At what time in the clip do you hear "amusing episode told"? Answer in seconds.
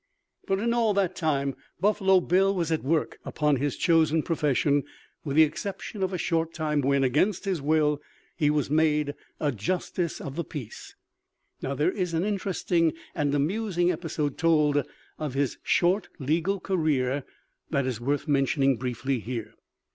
13.35-14.83